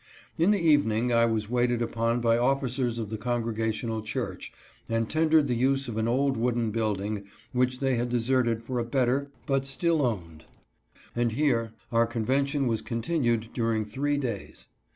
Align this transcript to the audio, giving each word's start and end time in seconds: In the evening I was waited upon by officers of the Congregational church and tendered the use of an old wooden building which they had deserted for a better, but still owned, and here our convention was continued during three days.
In 0.35 0.49
the 0.49 0.59
evening 0.59 1.13
I 1.13 1.25
was 1.25 1.47
waited 1.47 1.79
upon 1.79 2.21
by 2.21 2.35
officers 2.35 2.97
of 2.97 3.11
the 3.11 3.19
Congregational 3.19 4.01
church 4.01 4.51
and 4.89 5.07
tendered 5.07 5.47
the 5.47 5.53
use 5.53 5.87
of 5.87 5.95
an 5.95 6.07
old 6.07 6.37
wooden 6.37 6.71
building 6.71 7.25
which 7.51 7.81
they 7.81 7.97
had 7.97 8.09
deserted 8.09 8.63
for 8.63 8.79
a 8.79 8.83
better, 8.83 9.27
but 9.45 9.67
still 9.67 10.01
owned, 10.03 10.45
and 11.15 11.33
here 11.33 11.73
our 11.91 12.07
convention 12.07 12.65
was 12.65 12.81
continued 12.81 13.49
during 13.53 13.85
three 13.85 14.17
days. 14.17 14.65